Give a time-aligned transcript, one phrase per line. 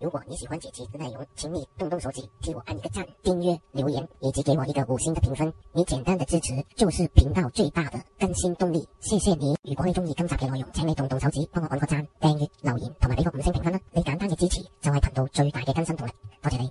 [0.00, 5.52] 如果你喜欢本期的内容，请你动动手指替我按一个赞、订阅、留言，以及给我一个五星的评分。
[5.72, 8.86] 你简单的支持就是频道最大的更新动力。
[9.00, 9.56] 谢谢你。
[9.64, 13.80] 如果你中意今集嘅内容，请你动动手指帮我按个赞、订阅、留言，同埋俾个五星评分啦。
[13.90, 16.12] 你简单嘅支持就系频道最大嘅更新动力。
[16.42, 16.70] 多谢你。